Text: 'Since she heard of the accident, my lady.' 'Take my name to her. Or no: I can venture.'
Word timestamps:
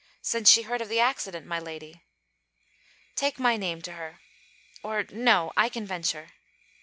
'Since 0.23 0.49
she 0.49 0.63
heard 0.63 0.81
of 0.81 0.89
the 0.89 0.99
accident, 0.99 1.45
my 1.45 1.59
lady.' 1.59 2.01
'Take 3.15 3.37
my 3.37 3.55
name 3.55 3.83
to 3.83 3.91
her. 3.91 4.19
Or 4.83 5.03
no: 5.11 5.53
I 5.55 5.69
can 5.69 5.85
venture.' 5.85 6.29